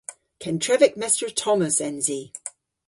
[0.41, 2.21] Kentrevek Mester Tomos ens i.